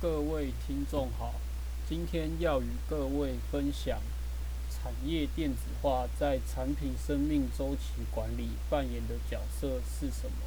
[0.00, 1.34] 各位听众好，
[1.88, 3.98] 今天要与各位分享
[4.70, 10.46] 产业电子化在产品生命周期管理扮演的角色是什么。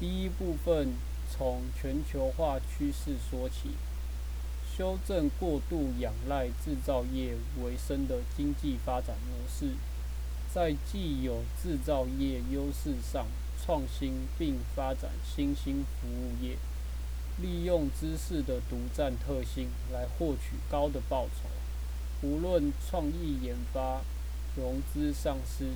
[0.00, 0.94] 第一部分
[1.30, 3.76] 从全球化趋势说起，
[4.76, 9.76] 修正过度仰赖制造业为生的经济发展模式，
[10.52, 13.28] 在既有制造业优势上
[13.64, 16.56] 创新并发展新兴服务业。
[17.42, 21.48] 利用知识的独占特性来获取高的报酬，
[22.22, 24.02] 无论创意研发、
[24.56, 25.70] 融资上市、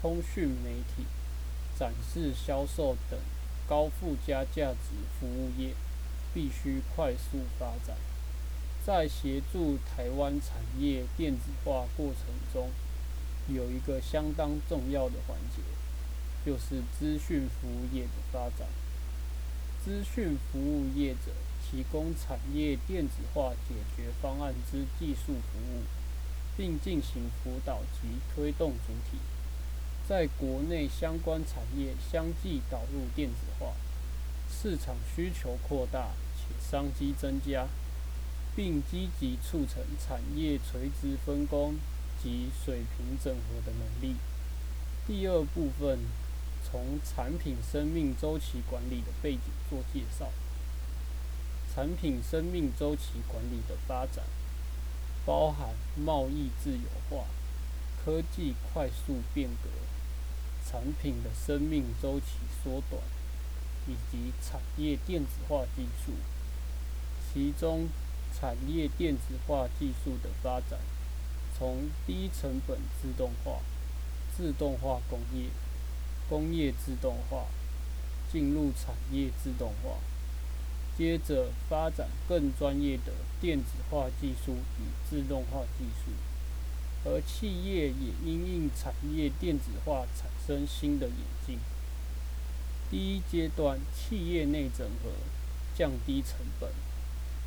[0.00, 1.06] 通讯媒体、
[1.78, 3.18] 展示销售等
[3.66, 5.74] 高附加价值服务业，
[6.34, 7.96] 必须快速发展。
[8.84, 12.68] 在协助台湾产业电子化过程中，
[13.48, 15.62] 有一个相当重要的环节，
[16.44, 18.68] 就是资讯服务业的发展。
[19.84, 21.32] 资讯服务业者
[21.64, 25.82] 提供产业电子化解决方案之技术服务，
[26.56, 29.18] 并进行辅导及推动主体，
[30.08, 33.72] 在国内相关产业相继导入电子化，
[34.48, 37.66] 市场需求扩大且商机增加，
[38.54, 41.74] 并积极促成产业垂直分工
[42.22, 44.14] 及水平整合的能力。
[45.08, 45.98] 第二部分。
[46.72, 50.32] 从产品生命周期管理的背景做介绍。
[51.74, 54.24] 产品生命周期管理的发展，
[55.26, 57.26] 包含贸易自由化、
[58.02, 59.68] 科技快速变革、
[60.66, 63.02] 产品的生命周期缩短，
[63.86, 66.12] 以及产业电子化技术。
[67.32, 67.88] 其中，
[68.34, 70.78] 产业电子化技术的发展，
[71.58, 73.60] 从低成本自动化、
[74.34, 75.50] 自动化工业。
[76.32, 77.44] 工业自动化
[78.32, 79.98] 进入产业自动化，
[80.96, 86.10] 接着发展更专业的电子化技术与自动化技术，
[87.04, 91.16] 而企业也因应产业电子化产生新的演
[91.46, 91.58] 进。
[92.90, 95.10] 第一阶段，企业内整合，
[95.76, 96.70] 降低成本；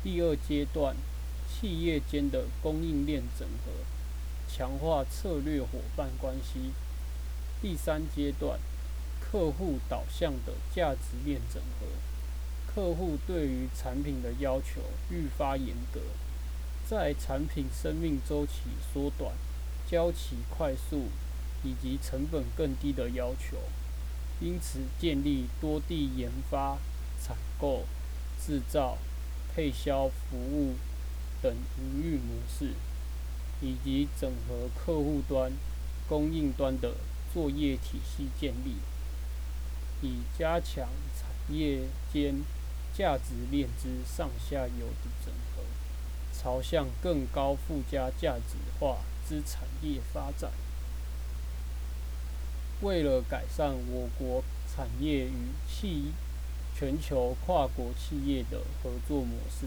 [0.04, 0.94] 第二阶段，
[1.48, 3.72] 企业间的供应链整合，
[4.48, 6.70] 强化策略伙伴关系；
[7.60, 8.60] 第三阶段。
[9.30, 11.86] 客户导向的价值链整合，
[12.72, 16.00] 客户对于产品的要求愈发严格，
[16.88, 18.52] 在产品生命周期
[18.92, 19.34] 缩短、
[19.90, 21.08] 交期快速
[21.64, 23.58] 以及成本更低的要求，
[24.40, 26.78] 因此建立多地研发、
[27.20, 27.84] 采购、
[28.40, 28.96] 制造、
[29.54, 30.76] 配销服务
[31.42, 32.74] 等营运模式，
[33.60, 35.52] 以及整合客户端、
[36.08, 36.94] 供应端的
[37.34, 38.76] 作业体系建立。
[40.02, 42.42] 以加强产业间
[42.92, 45.62] 价值链之上下游的整合，
[46.32, 48.98] 朝向更高附加价值化
[49.28, 50.50] 之产业发展。
[52.82, 56.12] 为了改善我国产业与企
[56.78, 59.66] 全球跨国企业的合作模式，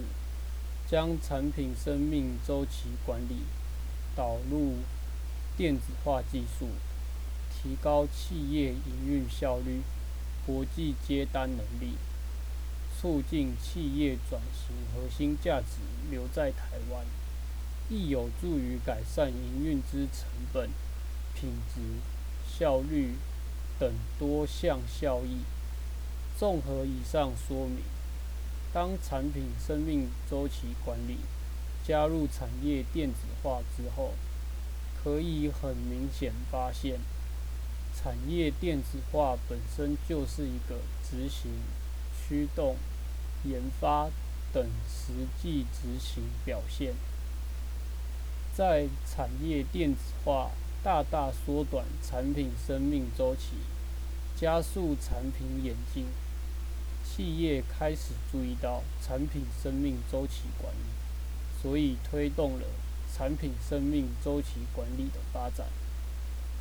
[0.87, 3.41] 将产品生命周期管理
[4.15, 4.75] 导入
[5.57, 6.67] 电子化技术，
[7.51, 9.81] 提高企业营运效率。
[10.49, 11.93] 国际接单能力，
[12.99, 15.77] 促进企业转型，核心价值
[16.09, 17.05] 留在台湾，
[17.87, 20.71] 亦有助于改善营运之成本、
[21.35, 21.81] 品质、
[22.51, 23.13] 效率
[23.77, 25.41] 等多项效益。
[26.35, 27.83] 综合以上说明，
[28.73, 31.17] 当产品生命周期管理
[31.85, 34.13] 加入产业电子化之后，
[35.03, 36.99] 可以很明显发现。
[38.01, 41.51] 产业电子化本身就是一个执行、
[42.15, 42.77] 驱动、
[43.43, 44.09] 研发
[44.53, 46.93] 等实际执行表现。
[48.55, 50.51] 在产业电子化
[50.81, 53.57] 大大缩短产品生命周期，
[54.33, 56.05] 加速产品演进，
[57.03, 62.65] 企业开始注意到产品生命周期管理，所以推动了
[63.13, 65.67] 产品生命周期管理的发展。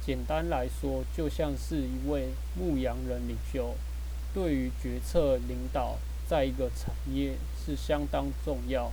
[0.08, 3.74] 简单来说，就像是一位牧羊人领袖，
[4.32, 8.90] 对于决策领导，在一个产业是相当重要，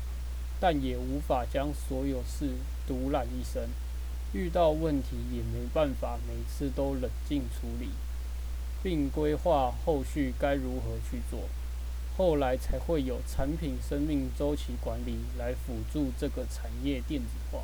[0.60, 2.50] 但也无法将所有事
[2.86, 3.70] 独揽一身。
[4.34, 7.92] 遇到问题也没办法每次都冷静处理，
[8.84, 11.44] 并规划后续该如何去做。
[12.18, 17.60] 后来才会有产品生命周期管理来辅助这个产业电子化，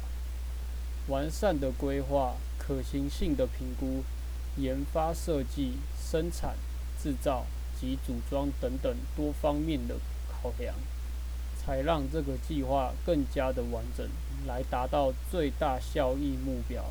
[1.09, 2.37] 完善的规划。
[2.61, 4.03] 可行性的评估、
[4.55, 6.55] 研发、设计、生产、
[7.01, 7.47] 制造
[7.79, 9.95] 及组装等等多方面的
[10.29, 10.75] 考量，
[11.57, 14.07] 才让这个计划更加的完整，
[14.45, 16.85] 来达到最大效益目标。